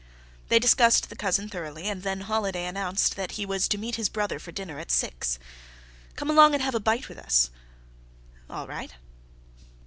[0.49, 4.09] They discussed the cousin thoroughly, and then Holiday announced that he was to meet his
[4.09, 5.37] brother for dinner at six.
[6.15, 7.51] "Come along and have a bite with us."
[8.49, 8.95] "All right."